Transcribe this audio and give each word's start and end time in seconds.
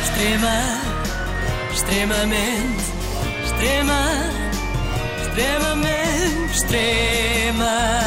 Extrema, 0.00 0.80
extremamente, 1.72 2.84
extrema, 3.42 4.00
extremamente, 5.26 6.52
extremamente 6.52 7.97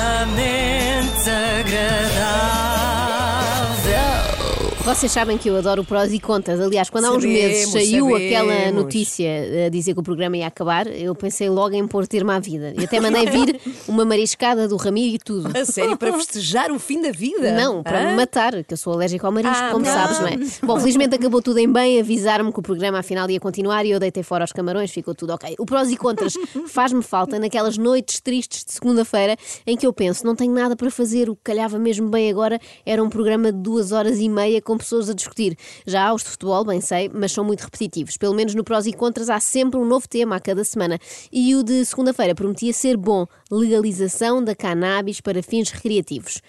Vocês 4.92 5.10
sabem 5.14 5.38
que 5.38 5.50
eu 5.50 5.56
adoro 5.56 5.86
prós 5.86 6.12
e 6.12 6.20
contras. 6.20 6.60
Aliás, 6.60 6.90
quando 6.90 7.06
há 7.06 7.12
uns 7.12 7.24
meses 7.24 7.70
saiu 7.70 8.10
sabemos. 8.10 8.26
aquela 8.26 8.72
notícia 8.74 9.30
a 9.66 9.70
dizer 9.70 9.94
que 9.94 10.02
o 10.02 10.04
programa 10.04 10.36
ia 10.36 10.48
acabar, 10.48 10.86
eu 10.88 11.16
pensei 11.16 11.50
logo 11.50 11.74
em 11.74 11.88
pôr 11.88 12.06
termo 12.06 12.30
à 12.30 12.40
vida. 12.40 12.74
E 12.78 12.84
até 12.84 13.00
mandei 13.00 13.26
vir 13.26 13.58
uma 13.88 14.04
mariscada 14.04 14.68
do 14.68 14.76
Ramiro 14.76 15.16
e 15.16 15.18
tudo. 15.18 15.58
A 15.58 15.64
sério, 15.64 15.96
para 15.96 16.12
festejar 16.12 16.72
o 16.74 16.78
fim 16.78 17.02
da 17.02 17.10
vida? 17.10 17.54
Não, 17.54 17.82
para 17.82 18.10
me 18.10 18.18
matar, 18.18 18.52
que 18.66 18.74
eu 18.74 18.78
sou 18.78 18.92
alérgico 18.92 19.26
ao 19.26 19.32
marisco, 19.32 19.56
Ah, 19.56 19.70
como 19.72 19.86
não. 19.86 19.94
sabes, 19.94 20.20
não 20.20 20.28
é? 20.28 20.38
Bom, 20.62 20.78
felizmente 20.78 21.16
acabou 21.16 21.42
tudo 21.42 21.60
em 21.60 21.72
bem, 21.72 21.98
avisaram-me 22.02 22.52
que 22.52 22.60
o 22.60 22.62
programa 22.62 23.00
afinal 23.00 23.30
ia 23.30 23.40
continuar 23.40 23.86
e 23.86 23.92
eu 23.92 24.00
deitei 24.00 24.24
fora 24.24 24.44
os 24.44 24.52
camarões, 24.52 24.92
ficou 24.92 25.16
tudo 25.16 25.32
ok. 25.32 25.56
O 25.58 25.66
prós 25.66 25.90
e 25.90 25.96
contras 25.96 26.34
faz-me 26.68 27.02
falta 27.02 27.40
naquelas 27.40 27.78
noites 27.78 28.20
tristes 28.20 28.66
de 28.66 28.74
segunda-feira 28.74 29.38
em 29.66 29.78
que 29.78 29.88
eu 29.88 29.94
penso, 29.94 30.26
não 30.26 30.36
tenho 30.36 30.54
nada 30.54 30.76
para 30.76 30.92
fazer, 30.92 31.30
o 31.30 31.36
que 31.36 31.44
calhava 31.46 31.80
mesmo 31.80 32.10
bem 32.10 32.30
agora 32.30 32.60
era 32.86 33.02
um 33.02 33.10
programa 33.10 33.54
de 33.54 33.58
duas 33.58 33.94
horas 33.94 34.20
e 34.20 34.28
meia 34.28 34.62
com 34.62 34.81
pessoas 34.82 35.10
a 35.10 35.14
discutir. 35.14 35.58
Já 35.86 36.14
os 36.14 36.24
de 36.24 36.30
futebol, 36.30 36.64
bem 36.66 36.82
sei, 36.82 37.10
mas 37.14 37.32
são 37.32 37.44
muito 37.44 37.62
repetitivos. 37.62 38.18
Pelo 38.18 38.34
menos 38.34 38.56
no 38.56 38.64
prós 38.64 38.86
e 38.86 38.94
contras 38.94 39.30
há 39.30 39.40
sempre 39.40 39.80
um 39.80 39.86
novo 39.86 40.08
tema 40.08 40.36
a 40.36 40.40
cada 40.40 40.64
semana. 40.64 41.00
E 41.32 41.56
o 41.56 41.64
de 41.64 41.86
segunda-feira 41.86 42.36
prometia 42.36 42.74
ser 42.74 42.98
bom, 42.98 43.26
legalização 43.52 44.44
da 44.44 44.56
cannabis 44.56 45.22
para 45.22 45.42
fins 45.42 45.70
recreativos. 45.70 46.42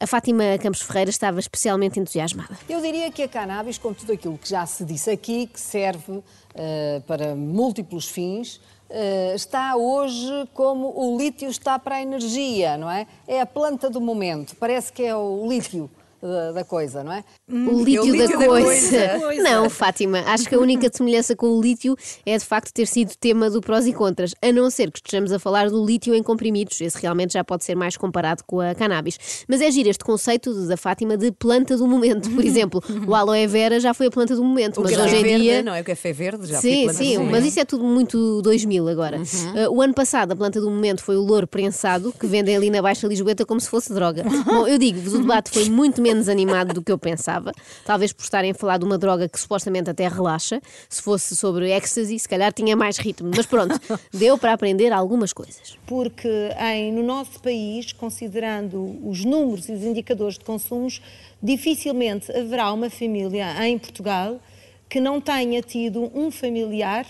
A 0.00 0.06
Fátima 0.06 0.56
Campos 0.62 0.80
Ferreira 0.82 1.10
estava 1.10 1.40
especialmente 1.40 1.98
entusiasmada. 1.98 2.56
Eu 2.68 2.80
diria 2.80 3.10
que 3.10 3.20
a 3.24 3.28
cannabis, 3.28 3.78
com 3.78 3.92
tudo 3.92 4.12
aquilo 4.12 4.38
que 4.38 4.48
já 4.48 4.64
se 4.64 4.84
disse 4.84 5.10
aqui, 5.10 5.48
que 5.48 5.58
serve 5.58 6.22
eh, 6.54 7.02
para 7.04 7.34
múltiplos 7.34 8.06
fins, 8.06 8.60
eh, 8.88 9.32
está 9.34 9.74
hoje 9.76 10.48
como 10.54 10.92
o 10.96 11.18
lítio 11.18 11.50
está 11.50 11.80
para 11.80 11.96
a 11.96 12.02
energia, 12.02 12.78
não 12.78 12.88
é? 12.88 13.08
É 13.26 13.40
a 13.40 13.46
planta 13.46 13.90
do 13.90 14.00
momento, 14.00 14.54
parece 14.54 14.92
que 14.92 15.02
é 15.02 15.16
o 15.16 15.46
lítio 15.48 15.90
da, 16.20 16.52
da 16.52 16.64
coisa, 16.64 17.02
não 17.04 17.12
é? 17.12 17.24
O 17.48 17.82
lítio, 17.82 18.02
o 18.02 18.06
lítio 18.06 18.28
da, 18.28 18.36
da 18.38 18.46
coisa. 18.46 19.18
coisa. 19.20 19.42
Não, 19.48 19.70
Fátima, 19.70 20.20
acho 20.26 20.48
que 20.48 20.54
a 20.54 20.58
única 20.58 20.88
semelhança 20.92 21.34
com 21.36 21.46
o 21.46 21.60
lítio 21.60 21.96
é 22.26 22.36
de 22.36 22.44
facto 22.44 22.72
ter 22.72 22.86
sido 22.86 23.12
tema 23.18 23.48
do 23.50 23.60
prós 23.60 23.86
e 23.86 23.92
contras, 23.92 24.34
a 24.42 24.52
não 24.52 24.70
ser 24.70 24.90
que 24.90 24.98
estejamos 24.98 25.32
a 25.32 25.38
falar 25.38 25.70
do 25.70 25.84
lítio 25.84 26.14
em 26.14 26.22
comprimidos. 26.22 26.80
Esse 26.80 27.00
realmente 27.00 27.32
já 27.34 27.44
pode 27.44 27.64
ser 27.64 27.74
mais 27.74 27.96
comparado 27.96 28.42
com 28.46 28.60
a 28.60 28.74
cannabis. 28.74 29.18
Mas 29.48 29.60
é 29.60 29.70
giro 29.70 29.88
este 29.88 30.04
conceito 30.04 30.52
da 30.66 30.76
Fátima 30.76 31.16
de 31.16 31.30
planta 31.32 31.76
do 31.76 31.86
momento. 31.86 32.30
Por 32.30 32.44
exemplo, 32.44 32.82
o 33.06 33.14
aloe 33.14 33.46
vera 33.46 33.78
já 33.80 33.94
foi 33.94 34.06
a 34.06 34.10
planta 34.10 34.34
do 34.34 34.42
momento, 34.44 34.80
O 34.80 34.82
mas 34.82 34.92
hoje 34.96 35.16
em 35.16 35.22
verde, 35.22 35.42
dia. 35.42 35.62
não 35.62 35.74
é? 35.74 35.80
O 35.80 35.84
café 35.84 36.12
verde 36.12 36.46
já 36.46 36.60
foi 36.60 36.70
Sim, 36.70 36.84
planta 36.84 36.98
sim, 36.98 37.18
mas 37.18 37.44
isso 37.44 37.60
é 37.60 37.64
tudo 37.64 37.84
muito 37.84 38.42
2000 38.42 38.88
agora. 38.88 39.18
Uh, 39.18 39.70
o 39.72 39.80
ano 39.80 39.94
passado, 39.94 40.32
a 40.32 40.36
planta 40.36 40.60
do 40.60 40.70
momento 40.70 41.02
foi 41.02 41.16
o 41.16 41.22
louro 41.22 41.46
prensado, 41.46 42.12
que 42.18 42.26
vendem 42.26 42.56
ali 42.56 42.70
na 42.70 42.82
Baixa 42.82 43.06
Lisboeta 43.06 43.44
como 43.46 43.60
se 43.60 43.68
fosse 43.68 43.92
droga. 43.92 44.24
Bom, 44.44 44.66
eu 44.66 44.78
digo-vos, 44.78 45.14
o 45.14 45.18
debate 45.18 45.50
foi 45.50 45.68
muito 45.68 46.00
menos 46.08 46.28
animado 46.28 46.72
do 46.72 46.82
que 46.82 46.90
eu 46.90 46.98
pensava. 46.98 47.52
Talvez 47.84 48.12
por 48.12 48.22
estarem 48.22 48.52
a 48.52 48.54
falar 48.54 48.78
de 48.78 48.84
uma 48.84 48.96
droga 48.96 49.28
que 49.28 49.38
supostamente 49.38 49.90
até 49.90 50.08
relaxa. 50.08 50.60
Se 50.88 51.02
fosse 51.02 51.36
sobre 51.36 51.70
ecstasy, 51.70 52.18
se 52.18 52.28
calhar 52.28 52.52
tinha 52.52 52.74
mais 52.74 52.96
ritmo. 52.96 53.30
Mas 53.36 53.44
pronto, 53.44 53.78
deu 54.12 54.38
para 54.38 54.54
aprender 54.54 54.92
algumas 54.92 55.32
coisas. 55.32 55.76
porque 55.86 56.28
em, 56.58 56.92
no 56.92 57.02
nosso 57.02 57.40
país, 57.40 57.92
considerando 57.92 58.98
os 59.06 59.24
números 59.24 59.68
e 59.68 59.72
os 59.72 59.82
indicadores 59.82 60.38
de 60.38 60.44
consumos, 60.44 61.02
dificilmente 61.42 62.32
haverá 62.32 62.72
uma 62.72 62.88
família 62.88 63.66
em 63.66 63.78
Portugal 63.78 64.40
que 64.88 65.00
não 65.00 65.20
tenha 65.20 65.60
tido 65.60 66.10
um 66.14 66.30
familiar, 66.30 67.06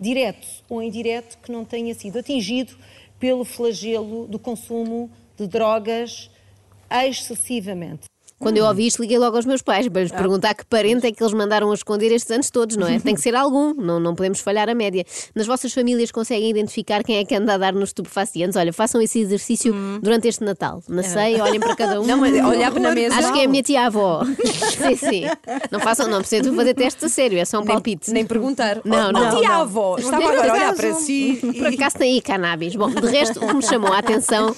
direto 0.00 0.46
ou 0.68 0.82
indireto, 0.82 1.36
que 1.42 1.52
não 1.52 1.64
tenha 1.64 1.94
sido 1.94 2.18
atingido 2.18 2.74
pelo 3.18 3.44
flagelo 3.44 4.26
do 4.26 4.38
consumo 4.38 5.10
de 5.36 5.46
drogas 5.46 6.30
excessivamente. 6.90 8.08
Quando 8.38 8.56
eu 8.56 8.64
ouvi 8.66 8.86
isto, 8.86 9.02
liguei 9.02 9.18
logo 9.18 9.36
aos 9.36 9.44
meus 9.44 9.62
pais 9.62 9.88
para 9.88 10.02
lhes 10.02 10.12
perguntar 10.12 10.54
que 10.54 10.64
parente 10.64 11.06
é 11.06 11.12
que 11.12 11.22
eles 11.22 11.32
mandaram 11.34 11.70
a 11.70 11.74
esconder 11.74 12.12
estes 12.12 12.30
anos 12.30 12.50
todos, 12.50 12.76
não 12.76 12.86
é? 12.86 12.98
Tem 13.08 13.14
que 13.14 13.20
ser 13.20 13.34
algum, 13.34 13.74
não, 13.74 13.98
não 13.98 14.14
podemos 14.14 14.40
falhar 14.40 14.68
a 14.68 14.74
média. 14.74 15.04
Nas 15.34 15.46
vossas 15.46 15.72
famílias 15.72 16.12
conseguem 16.12 16.50
identificar 16.50 17.02
quem 17.02 17.16
é 17.16 17.24
que 17.24 17.34
anda 17.34 17.54
a 17.54 17.58
dar 17.58 17.72
nos 17.72 17.90
estupefacientes? 17.90 18.56
Olha, 18.56 18.72
façam 18.72 19.00
esse 19.00 19.20
exercício 19.20 19.74
durante 20.00 20.28
este 20.28 20.44
Natal. 20.44 20.82
Na 20.88 21.02
ceia, 21.02 21.42
olhem 21.42 21.58
para 21.58 21.74
cada 21.74 21.98
um. 22.00 22.06
Não, 22.06 22.16
mas 22.18 22.32
olhava 22.32 22.78
na 22.78 22.92
mesa. 22.92 23.16
Acho 23.16 23.32
que 23.32 23.40
é 23.40 23.44
a 23.44 23.48
minha 23.48 23.62
tia-avó. 23.62 24.22
sim, 24.76 24.96
sim. 24.96 25.24
Não 25.70 25.80
façam, 25.80 26.08
não 26.08 26.20
precisam 26.20 26.54
fazer 26.54 26.74
testes 26.74 27.04
a 27.04 27.08
sério, 27.08 27.38
é 27.38 27.44
só 27.44 27.60
um 27.60 27.64
palpite. 27.64 28.12
Nem 28.12 28.24
perguntar. 28.24 28.80
Não, 28.84 29.10
não, 29.10 29.28
oh, 29.28 29.40
tia 29.40 29.48
não. 29.48 29.60
avó, 29.62 29.96
estava 29.98 30.28
agora 30.28 30.50
a 30.50 30.54
olhar 30.54 30.74
para 30.74 30.94
si. 30.94 31.40
Por 31.40 31.66
acaso 31.66 31.98
tem 31.98 32.14
aí 32.14 32.20
cannabis. 32.20 32.76
Bom, 32.76 32.88
de 32.88 33.06
resto, 33.06 33.44
o 33.44 33.48
que 33.48 33.54
me 33.54 33.62
chamou 33.62 33.92
a 33.92 33.98
atenção 33.98 34.54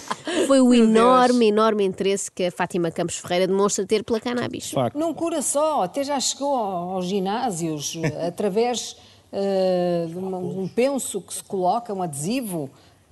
foi 0.46 0.60
o 0.60 0.74
enorme, 0.74 1.48
enorme 1.48 1.84
interesse 1.84 2.30
que 2.30 2.44
a 2.44 2.52
Fátima 2.52 2.90
Campos 2.90 3.16
Ferreira 3.16 3.46
demonstra 3.70 3.86
ter 3.86 4.04
pela 4.04 4.20
cannabis. 4.20 4.70
facto. 4.70 4.98
Não 4.98 5.14
cura 5.14 5.40
só, 5.42 5.82
até 5.82 6.02
já 6.04 6.18
chegou 6.20 6.54
ao- 6.54 6.90
aos 6.96 7.06
ginásios 7.06 7.96
através 8.26 8.96
eh, 9.32 10.06
de 10.08 10.16
uma- 10.16 10.38
um 10.38 10.66
penso 10.68 11.20
que 11.20 11.32
se 11.32 11.42
coloca, 11.44 11.94
um 11.94 12.02
adesivo 12.02 12.68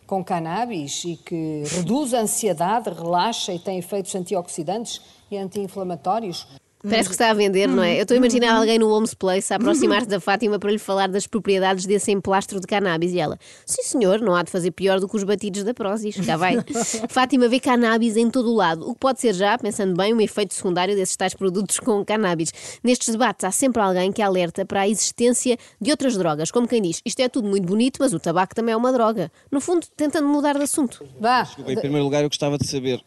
com 0.06 0.24
cannabis 0.24 1.04
e 1.04 1.16
que 1.16 1.62
reduz 1.76 2.12
a 2.14 2.20
ansiedade, 2.20 2.90
relaxa 2.90 3.52
e 3.52 3.58
tem 3.58 3.78
efeitos 3.78 4.14
antioxidantes 4.14 5.00
e 5.30 5.36
anti-inflamatórios. 5.36 6.46
Parece 6.82 7.08
que 7.08 7.14
está 7.14 7.30
a 7.30 7.34
vender, 7.34 7.66
não 7.66 7.82
é? 7.82 7.96
Eu 7.96 8.02
estou 8.02 8.14
a 8.14 8.18
imaginar 8.18 8.56
alguém 8.56 8.78
no 8.78 8.88
Homes 8.88 9.12
Place 9.12 9.52
a 9.52 9.56
aproximar-se 9.56 10.06
da 10.06 10.20
Fátima 10.20 10.58
para 10.58 10.70
lhe 10.70 10.78
falar 10.78 11.08
das 11.08 11.26
propriedades 11.26 11.86
desse 11.86 12.12
emplastro 12.12 12.60
de 12.60 12.66
cannabis 12.66 13.12
e 13.12 13.18
ela, 13.18 13.38
sim 13.66 13.82
senhor, 13.82 14.20
não 14.20 14.34
há 14.34 14.42
de 14.42 14.50
fazer 14.50 14.70
pior 14.70 15.00
do 15.00 15.08
que 15.08 15.16
os 15.16 15.24
batidos 15.24 15.64
da 15.64 15.74
Prozis, 15.74 16.16
cá 16.24 16.36
vai. 16.36 16.56
Fátima 17.10 17.48
vê 17.48 17.58
cannabis 17.58 18.16
em 18.16 18.30
todo 18.30 18.50
o 18.50 18.54
lado, 18.54 18.88
o 18.88 18.94
que 18.94 19.00
pode 19.00 19.20
ser 19.20 19.34
já, 19.34 19.58
pensando 19.58 19.96
bem, 19.96 20.14
um 20.14 20.20
efeito 20.20 20.54
secundário 20.54 20.94
desses 20.94 21.16
tais 21.16 21.34
produtos 21.34 21.80
com 21.80 22.04
cannabis. 22.04 22.52
Nestes 22.82 23.08
debates 23.08 23.44
há 23.44 23.50
sempre 23.50 23.82
alguém 23.82 24.12
que 24.12 24.22
alerta 24.22 24.64
para 24.64 24.82
a 24.82 24.88
existência 24.88 25.56
de 25.80 25.90
outras 25.90 26.16
drogas, 26.16 26.50
como 26.50 26.68
quem 26.68 26.80
diz, 26.80 27.00
isto 27.04 27.20
é 27.20 27.28
tudo 27.28 27.48
muito 27.48 27.66
bonito, 27.66 27.98
mas 28.00 28.12
o 28.14 28.20
tabaco 28.20 28.54
também 28.54 28.72
é 28.72 28.76
uma 28.76 28.92
droga. 28.92 29.32
No 29.50 29.60
fundo, 29.60 29.86
tentando 29.96 30.28
mudar 30.28 30.56
de 30.56 30.62
assunto. 30.62 31.04
Vá, 31.18 31.48
Em 31.66 31.74
primeiro 31.76 32.04
lugar, 32.04 32.22
eu 32.22 32.28
gostava 32.28 32.56
de 32.56 32.66
saber, 32.66 33.00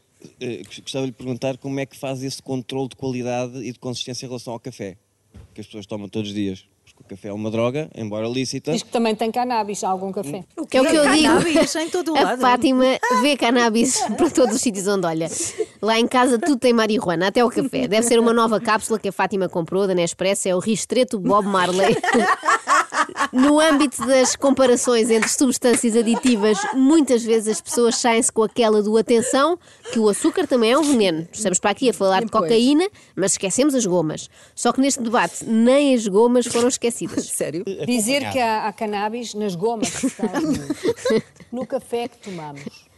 gostava 0.83 1.05
de 1.05 1.11
lhe 1.11 1.17
perguntar 1.17 1.57
como 1.57 1.79
é 1.79 1.85
que 1.85 1.97
faz 1.97 2.23
esse 2.23 2.41
controle 2.41 2.89
de 2.89 2.95
qualidade 2.95 3.57
e 3.59 3.71
de 3.71 3.79
consistência 3.79 4.25
em 4.25 4.29
relação 4.29 4.53
ao 4.53 4.59
café, 4.59 4.97
que 5.53 5.61
as 5.61 5.67
pessoas 5.67 5.85
tomam 5.85 6.09
todos 6.09 6.29
os 6.29 6.35
dias. 6.35 6.65
Porque 6.83 7.13
o 7.13 7.17
café 7.17 7.29
é 7.29 7.33
uma 7.33 7.49
droga, 7.49 7.89
embora 7.95 8.27
lícita. 8.27 8.73
diz 8.73 8.83
que 8.83 8.91
também 8.91 9.15
tem 9.15 9.31
cannabis, 9.31 9.83
algum 9.83 10.11
café. 10.11 10.43
Que 10.69 10.77
é 10.77 10.81
o 10.81 10.85
que 10.85 10.95
eu 10.95 11.09
digo. 11.09 11.23
Cannabis 11.23 11.75
em 11.75 11.89
todo 11.89 12.13
o 12.13 12.17
A 12.17 12.21
lado. 12.21 12.41
Fátima 12.41 12.83
vê 13.21 13.37
cannabis 13.37 13.99
para 14.17 14.29
todos 14.29 14.55
os 14.55 14.61
sítios 14.61 14.87
onde 14.87 15.05
olha. 15.07 15.27
Lá 15.81 15.97
em 15.99 16.07
casa 16.07 16.37
tudo 16.37 16.57
tem 16.57 16.73
marihuana, 16.73 17.27
até 17.27 17.43
o 17.45 17.49
café. 17.49 17.87
Deve 17.87 18.03
ser 18.03 18.19
uma 18.19 18.33
nova 18.33 18.59
cápsula 18.59 18.99
que 18.99 19.07
a 19.07 19.11
Fátima 19.11 19.47
comprou 19.47 19.87
da 19.87 19.95
Nespresso, 19.95 20.49
é 20.49 20.55
o 20.55 20.59
Ristreto 20.59 21.17
Bob 21.19 21.47
Marley. 21.47 21.95
No 23.31 23.59
âmbito 23.59 24.05
das 24.05 24.35
comparações 24.35 25.09
entre 25.09 25.29
substâncias 25.29 25.95
aditivas, 25.95 26.57
muitas 26.73 27.23
vezes 27.23 27.47
as 27.57 27.61
pessoas 27.61 27.95
saem-se 27.97 28.31
com 28.31 28.43
aquela 28.43 28.81
do 28.81 28.97
atenção 28.97 29.57
que 29.91 29.99
o 29.99 30.09
açúcar 30.09 30.47
também 30.47 30.71
é 30.71 30.77
um 30.77 30.83
veneno. 30.83 31.27
Estamos 31.31 31.59
para 31.59 31.71
aqui 31.71 31.89
a 31.89 31.93
falar 31.93 32.23
de 32.23 32.31
Pois. 32.31 32.43
cocaína, 32.43 32.87
mas 33.15 33.33
esquecemos 33.33 33.75
as 33.75 33.85
gomas. 33.85 34.29
Só 34.55 34.71
que 34.73 34.81
neste 34.81 35.01
debate 35.01 35.45
nem 35.45 35.93
as 35.93 36.07
gomas 36.07 36.45
foram 36.45 36.67
esquecidas. 36.67 37.25
Sério? 37.31 37.63
Dizer 37.85 38.29
que 38.31 38.39
há, 38.39 38.67
há 38.67 38.73
cannabis 38.73 39.33
nas 39.33 39.55
gomas 39.55 39.89
que 39.89 40.09
se 40.09 40.15
no 41.51 41.65
café 41.65 42.07
que 42.07 42.17
tomamos. 42.17 42.89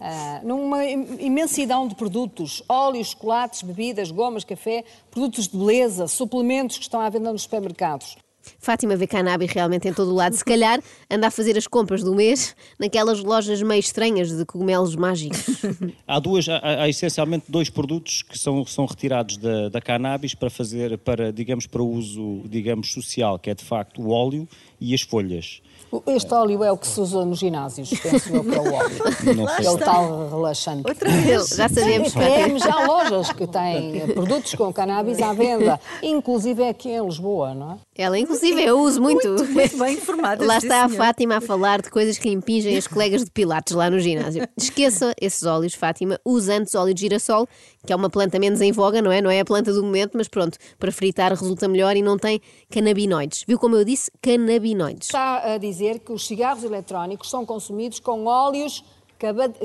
Ah, 0.00 0.40
numa 0.42 0.84
im- 0.84 1.16
imensidão 1.20 1.86
de 1.86 1.94
produtos, 1.94 2.62
óleos, 2.68 3.10
chocolates, 3.10 3.62
bebidas, 3.62 4.10
gomas, 4.10 4.42
café, 4.42 4.84
produtos 5.10 5.46
de 5.46 5.56
beleza, 5.56 6.08
suplementos 6.08 6.76
que 6.76 6.82
estão 6.82 7.00
à 7.00 7.08
venda 7.08 7.32
nos 7.32 7.42
supermercados. 7.42 8.16
Fátima 8.58 8.96
vê 8.96 9.06
cannabis 9.06 9.50
realmente 9.50 9.88
em 9.88 9.92
todo 9.92 10.10
o 10.10 10.14
lado. 10.14 10.34
Se 10.34 10.44
calhar 10.44 10.80
anda 11.10 11.26
a 11.26 11.30
fazer 11.30 11.56
as 11.56 11.66
compras 11.66 12.02
do 12.02 12.14
mês 12.14 12.54
naquelas 12.78 13.20
lojas 13.20 13.62
meio 13.62 13.80
estranhas 13.80 14.36
de 14.36 14.44
cogumelos 14.44 14.96
mágicos. 14.96 15.42
Há, 16.06 16.18
duas, 16.18 16.48
há, 16.48 16.82
há 16.82 16.88
essencialmente 16.88 17.46
dois 17.48 17.70
produtos 17.70 18.22
que 18.22 18.38
são, 18.38 18.64
são 18.66 18.84
retirados 18.84 19.36
da, 19.36 19.68
da 19.68 19.80
cannabis 19.80 20.34
para 20.34 20.50
fazer, 20.50 20.98
para, 20.98 21.32
digamos, 21.32 21.66
para 21.66 21.82
uso, 21.82 22.42
digamos, 22.44 22.92
social, 22.92 23.38
que 23.38 23.50
é 23.50 23.54
de 23.54 23.64
facto 23.64 24.02
o 24.02 24.10
óleo 24.10 24.48
e 24.80 24.94
as 24.94 25.02
folhas. 25.02 25.62
Este 26.06 26.32
óleo 26.34 26.64
é 26.64 26.72
o 26.72 26.76
que 26.76 26.86
se 26.86 27.00
usa 27.00 27.24
nos 27.24 27.38
ginásios, 27.38 27.90
penso 27.90 28.34
eu 28.34 28.44
que 28.44 28.54
é 28.54 28.60
o 28.60 28.72
óleo. 28.72 28.98
Não 29.36 29.48
sei. 29.48 29.66
É 29.66 29.70
o 29.70 29.78
tal 29.78 30.28
relaxante. 30.30 30.88
Outra 30.88 31.10
vez. 31.10 31.48
Já 31.48 31.68
sabemos, 31.68 32.12
Sim, 32.12 32.18
Fátima. 32.18 32.44
temos 32.44 32.62
já 32.62 32.86
lojas 32.86 33.32
que 33.32 33.46
têm 33.46 34.00
eh, 34.00 34.06
produtos 34.08 34.54
com 34.54 34.72
cannabis 34.72 35.20
à 35.20 35.32
venda, 35.32 35.78
inclusive 36.02 36.62
é 36.62 36.68
aqui 36.70 36.88
em 36.88 37.04
Lisboa, 37.04 37.54
não 37.54 37.72
é? 37.72 37.76
Ela, 37.94 38.18
inclusive, 38.18 38.62
eu 38.64 38.80
uso 38.80 39.00
muito. 39.02 39.28
Muito 39.28 39.76
bem 39.78 39.94
informada. 39.94 40.44
Lá 40.44 40.58
está 40.58 40.84
a. 40.84 40.88
Fátima 40.88 41.36
a 41.36 41.40
falar 41.40 41.82
de 41.82 41.90
coisas 41.90 42.18
que 42.18 42.28
impingem 42.28 42.76
as 42.76 42.86
colegas 42.86 43.24
de 43.24 43.30
Pilates 43.30 43.74
lá 43.74 43.90
no 43.90 43.98
ginásio. 43.98 44.46
Esqueça 44.56 45.12
esses 45.20 45.42
óleos, 45.44 45.74
Fátima. 45.74 46.18
Use 46.24 46.50
antes 46.50 46.74
óleo 46.74 46.94
de 46.94 47.00
girassol, 47.00 47.46
que 47.86 47.92
é 47.92 47.96
uma 47.96 48.08
planta 48.08 48.38
menos 48.38 48.60
em 48.60 48.72
voga, 48.72 49.02
não 49.02 49.10
é? 49.10 49.20
Não 49.20 49.30
é 49.30 49.40
a 49.40 49.44
planta 49.44 49.72
do 49.72 49.82
momento, 49.82 50.12
mas 50.14 50.28
pronto, 50.28 50.58
para 50.78 50.92
fritar 50.92 51.32
resulta 51.32 51.66
melhor 51.68 51.96
e 51.96 52.02
não 52.02 52.16
tem 52.16 52.40
canabinoides. 52.70 53.44
Viu 53.46 53.58
como 53.58 53.76
eu 53.76 53.84
disse? 53.84 54.10
Canabinoides. 54.22 55.08
Está 55.08 55.54
a 55.54 55.58
dizer 55.58 55.71
que 56.00 56.12
os 56.12 56.26
cigarros 56.26 56.64
eletrónicos 56.64 57.28
são 57.30 57.44
consumidos 57.46 57.98
com 58.00 58.24
óleos 58.26 58.84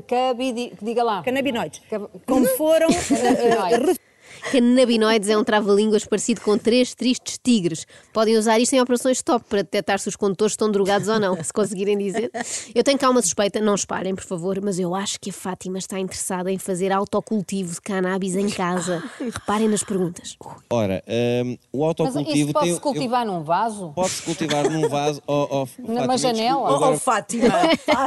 cabidi... 0.07 0.74
diga 0.81 1.04
lá. 1.04 1.24
Canabinoides. 1.24 1.81
Cab- 1.89 2.07
Como 2.27 2.45
foram 2.50 2.88
Canabinoides. 4.51 5.30
É 5.30 5.38
um 5.38 5.44
trava-línguas 5.44 6.06
parecido 6.06 6.42
com 6.42 6.57
três 6.57 6.94
tristes 6.95 7.38
tigres. 7.44 7.86
Podem 8.13 8.38
usar 8.38 8.60
isto 8.60 8.74
em 8.74 8.81
operações 8.81 9.22
top 9.22 9.45
para 9.50 9.62
detectar 9.63 10.00
se 10.00 10.07
os 10.10 10.16
condutores 10.16 10.54
estão 10.54 10.72
drogados 10.72 11.07
ou 11.07 11.19
não, 11.19 11.42
se 11.44 11.51
conseguirem 11.54 11.98
dizer. 11.98 12.31
Eu 12.74 12.84
tenho 12.84 12.98
cá 12.98 13.10
uma 13.10 13.22
suspeita, 13.22 13.60
não 13.60 13.75
esparem, 13.75 14.16
por 14.16 14.24
favor, 14.24 14.60
mas 14.62 14.80
eu 14.80 14.94
acho 14.95 15.19
que 15.19 15.30
a 15.30 15.34
Fátima 15.34 15.78
está 15.78 16.00
interessada 16.00 16.51
em 16.51 16.57
fazer 16.57 16.92
autocultivo 16.92 17.74
de 17.74 17.81
cannabis 17.81 18.36
em 18.36 18.50
casa. 18.50 19.04
Reparem 19.19 19.68
nas 19.68 19.84
perguntas. 19.84 20.36
Ora, 20.69 21.04
hum, 21.07 21.57
o 21.74 21.80
Mas 21.80 21.88
autocultivo 21.88 22.36
isso 22.50 22.54
pode-se 22.54 22.80
cultivar 22.80 23.25
num 23.25 23.44
vaso? 23.44 23.83
eu- 23.86 23.90
Pode-se 23.90 24.22
cultivar 24.24 24.69
num 24.69 24.88
vaso 24.88 25.22
ou. 25.28 25.48
ou 25.51 25.69
Numa 25.80 25.95
Fátima, 26.01 26.18
janela? 26.18 26.62
Oh, 26.62 26.75
agora- 26.75 26.95
oh, 26.95 27.00
Fátima. 27.00 27.48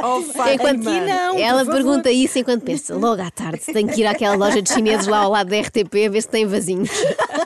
Oh, 0.03 0.21
Fátima. 0.21 0.53
Enquanto 0.53 0.83
não, 0.83 1.37
ela 1.39 1.65
pergunta 1.65 2.11
isso 2.11 2.39
enquanto 2.39 2.63
pensa, 2.63 2.95
logo 2.95 3.21
à 3.21 3.29
tarde, 3.31 3.61
tenho 3.65 3.87
que 3.89 4.01
ir 4.01 4.05
àquela 4.07 4.35
loja 4.35 4.61
de 4.61 4.71
chineses 4.71 5.07
lá 5.07 5.19
ao 5.19 5.31
lado 5.31 5.49
da 5.49 5.59
RTP 5.59 6.05
a 6.05 6.09
se 6.21 6.29
tem 6.29 6.45
vasinhos. 6.45 6.89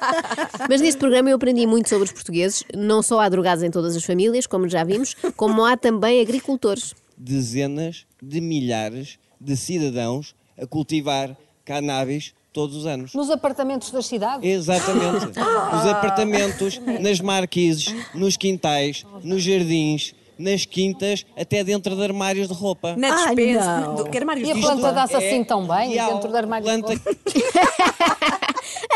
Mas 0.69 0.81
neste 0.81 1.00
programa 1.00 1.30
eu 1.30 1.36
aprendi 1.36 1.66
muito 1.66 1.89
sobre 1.89 2.06
os 2.06 2.12
portugueses. 2.12 2.63
Não 2.75 3.01
só 3.01 3.19
há 3.19 3.30
drogados 3.30 3.63
em 3.63 3.72
todas 3.72 3.95
as 3.95 4.04
famílias, 4.04 4.45
como 4.48 4.68
já 4.69 4.83
vimos, 4.83 5.16
como 5.36 5.63
há 5.66 5.75
também 5.77 6.22
agricultores. 6.22 6.94
dezenas 7.18 8.06
de 8.22 8.42
milhares 8.42 9.18
de 9.39 9.56
cidadãos 9.57 10.33
a 10.60 10.66
cultivar 10.66 11.36
cannabis 11.63 12.33
todos 12.54 12.75
os 12.75 12.86
anos. 12.86 13.13
Nos 13.13 13.30
apartamentos 13.30 13.92
das 13.92 14.06
cidades? 14.06 14.50
Exatamente. 14.50 15.25
Nos 15.38 15.86
apartamentos, 15.88 16.80
nas 17.01 17.19
marquises, 17.19 17.94
nos 18.13 18.38
quintais, 18.38 19.06
nos 19.24 19.44
jardins, 19.44 20.16
nas 20.39 20.66
quintas, 20.66 21.25
até 21.38 21.63
dentro 21.63 21.95
de 21.95 22.01
armários 22.04 22.48
de 22.48 22.54
roupa. 22.54 22.95
Na 22.95 23.25
despensa. 23.25 23.80
não. 23.81 23.95
do- 23.95 24.10
que 24.10 24.18
armários 24.18 24.48
E 24.48 24.51
a 24.51 24.56
de 24.56 24.62
planta 24.62 24.75
roupa? 24.81 24.92
dá-se 24.94 25.16
assim 25.16 25.44
tão 25.44 25.68
bem 25.68 25.92
dentro 25.92 26.30
do 26.30 26.38
armário 26.38 26.66
de 26.66 26.81
Planta- 26.81 27.01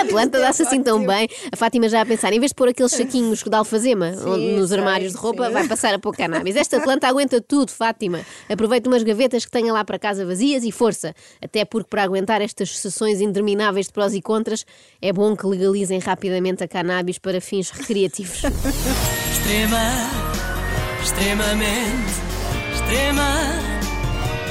A 0.01 0.05
planta 0.05 0.39
dá-se 0.43 0.63
assim 0.63 0.81
tão 0.81 1.05
bem. 1.05 1.27
A 1.51 1.55
Fátima 1.57 1.87
já 1.89 2.01
a 2.01 2.05
pensar, 2.05 2.31
em 2.33 2.39
vez 2.39 2.51
de 2.51 2.55
pôr 2.55 2.69
aqueles 2.69 2.91
saquinhos 2.93 3.43
de 3.43 3.55
alfazema 3.55 4.13
onde- 4.25 4.51
nos 4.57 4.69
sei, 4.69 4.79
armários 4.79 5.11
de 5.13 5.17
roupa, 5.17 5.47
sim. 5.47 5.53
vai 5.53 5.67
passar 5.67 5.93
a 5.93 5.99
pôr 5.99 6.15
cannabis. 6.15 6.55
Esta 6.55 6.79
planta 6.79 7.07
aguenta 7.07 7.41
tudo, 7.41 7.71
Fátima. 7.71 8.21
Aproveita 8.49 8.89
umas 8.89 9.03
gavetas 9.03 9.45
que 9.45 9.51
tenha 9.51 9.71
lá 9.73 9.83
para 9.83 9.99
casa 9.99 10.25
vazias 10.25 10.63
e 10.63 10.71
força. 10.71 11.13
Até 11.41 11.65
porque 11.65 11.89
para 11.89 12.03
aguentar 12.03 12.41
estas 12.41 12.77
sessões 12.77 13.19
intermináveis 13.21 13.87
de 13.87 13.93
prós 13.93 14.13
e 14.13 14.21
contras, 14.21 14.65
é 15.01 15.11
bom 15.13 15.35
que 15.35 15.45
legalizem 15.45 15.99
rapidamente 15.99 16.63
a 16.63 16.67
cannabis 16.67 17.17
para 17.19 17.39
fins 17.41 17.69
recreativos. 17.71 18.41
Extrema, 19.31 19.79
extremamente, 21.01 22.11
extrema, 22.73 23.29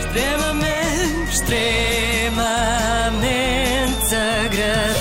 extremamente, 0.01 1.33
extremamente 1.33 4.15
agradável. 4.15 4.98